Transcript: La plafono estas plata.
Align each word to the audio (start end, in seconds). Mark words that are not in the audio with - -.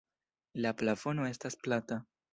La 0.65 0.71
plafono 0.79 1.27
estas 1.33 1.59
plata. 1.67 2.03